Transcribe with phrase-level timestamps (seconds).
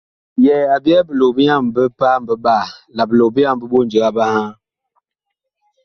[0.43, 2.65] Yɛɛ a byɛɛ bilog-bi-yaŋ bi paam biɓaa
[2.95, 4.49] la bilog-bi-yaŋ bi ɓondiga biŋhaa.